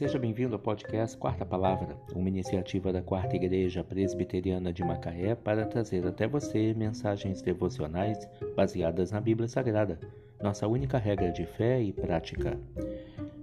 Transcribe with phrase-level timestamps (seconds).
[0.00, 5.66] Seja bem-vindo ao podcast Quarta Palavra, uma iniciativa da Quarta Igreja Presbiteriana de Macaé para
[5.66, 8.26] trazer até você mensagens devocionais
[8.56, 10.00] baseadas na Bíblia Sagrada,
[10.42, 12.58] nossa única regra de fé e prática.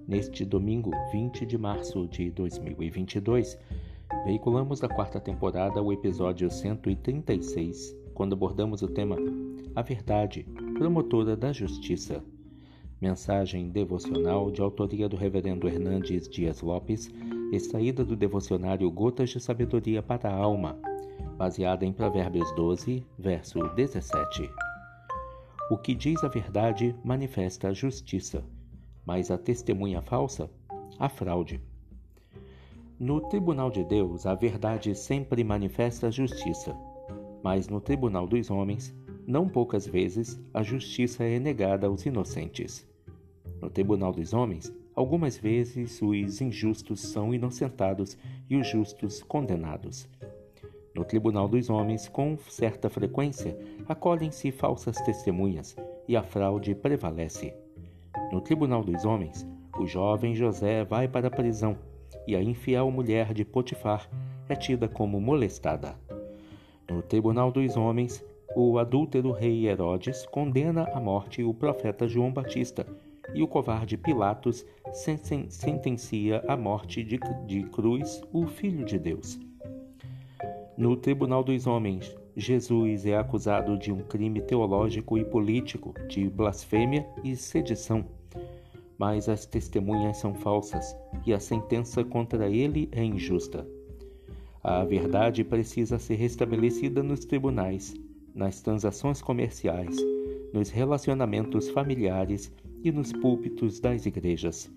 [0.07, 3.55] Neste domingo, 20 de março de 2022,
[4.25, 9.15] veiculamos da quarta temporada o episódio 136, quando abordamos o tema
[9.75, 10.43] A Verdade,
[10.75, 12.24] promotora da Justiça.
[13.00, 17.14] Mensagem devocional de autoria do Reverendo Hernandes Dias Lopes,
[17.51, 20.75] extraída do devocionário Gotas de Sabedoria para a Alma,
[21.37, 24.50] baseada em Provérbios 12, verso 17.
[25.70, 28.43] O que diz a verdade manifesta a justiça,
[29.06, 30.50] mas a testemunha falsa,
[30.98, 31.61] a fraude.
[33.00, 36.75] No tribunal de Deus, a verdade sempre manifesta a justiça,
[37.44, 38.92] mas no tribunal dos homens,
[39.27, 42.88] não poucas vezes a justiça é negada aos inocentes.
[43.61, 48.17] No tribunal dos homens, algumas vezes os injustos são inocentados
[48.50, 50.08] e os justos condenados.
[50.95, 55.75] No tribunal dos homens, com certa frequência, acolhem-se falsas testemunhas
[56.08, 57.53] e a fraude prevalece.
[58.31, 59.45] No tribunal dos homens,
[59.78, 61.78] o jovem José vai para a prisão
[62.25, 64.09] e a infiel mulher de Potifar
[64.47, 65.95] é tida como molestada.
[66.89, 68.23] No tribunal dos homens,
[68.59, 72.88] o adúltero rei Herodes condena à morte o profeta João Batista
[73.36, 74.66] e o covarde Pilatos
[75.50, 79.39] sentencia à morte de, de cruz o Filho de Deus.
[80.75, 87.08] No tribunal dos homens, Jesus é acusado de um crime teológico e político, de blasfêmia
[87.23, 88.05] e sedição.
[88.97, 90.97] Mas as testemunhas são falsas
[91.28, 93.67] e a sentença contra ele é injusta.
[94.63, 97.94] A verdade precisa ser restabelecida nos tribunais,
[98.38, 99.98] nas transações comerciais,
[100.54, 104.72] nos relacionamentos familiares e nos púlpitos das igrejas.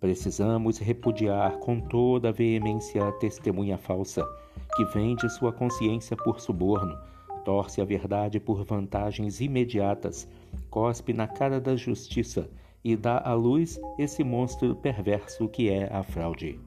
[0.00, 4.22] Precisamos repudiar com toda a veemência a testemunha falsa,
[4.76, 6.98] que vende sua consciência por suborno,
[7.44, 10.28] torce a verdade por vantagens imediatas,
[10.68, 12.50] cospe na cara da justiça
[12.82, 16.60] e dá à luz esse monstro perverso que é a fraude.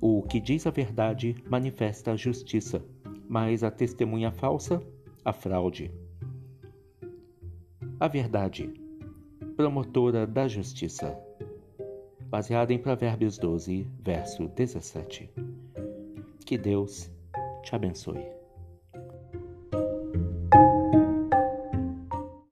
[0.00, 2.84] O que diz a verdade manifesta a justiça,
[3.28, 4.82] mas a testemunha falsa,
[5.24, 5.90] a fraude.
[7.98, 8.72] A verdade,
[9.56, 11.16] promotora da justiça.
[12.28, 15.30] Baseada em Provérbios 12, verso 17.
[16.44, 17.10] Que Deus
[17.62, 18.41] te abençoe.